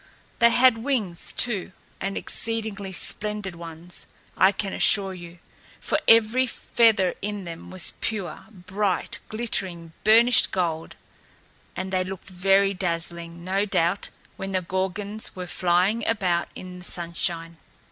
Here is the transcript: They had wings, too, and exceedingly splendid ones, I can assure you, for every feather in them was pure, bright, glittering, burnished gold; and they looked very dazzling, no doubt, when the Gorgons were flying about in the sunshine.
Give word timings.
They 0.39 0.49
had 0.49 0.79
wings, 0.79 1.31
too, 1.31 1.73
and 1.99 2.17
exceedingly 2.17 2.91
splendid 2.91 3.53
ones, 3.53 4.07
I 4.35 4.51
can 4.51 4.73
assure 4.73 5.13
you, 5.13 5.37
for 5.79 5.99
every 6.07 6.47
feather 6.47 7.13
in 7.21 7.43
them 7.43 7.69
was 7.69 7.91
pure, 8.01 8.47
bright, 8.49 9.19
glittering, 9.29 9.93
burnished 10.03 10.51
gold; 10.51 10.95
and 11.75 11.93
they 11.93 12.03
looked 12.03 12.29
very 12.29 12.73
dazzling, 12.73 13.43
no 13.43 13.63
doubt, 13.63 14.09
when 14.37 14.49
the 14.53 14.63
Gorgons 14.63 15.35
were 15.35 15.45
flying 15.45 16.03
about 16.07 16.47
in 16.55 16.79
the 16.79 16.85
sunshine. 16.85 17.57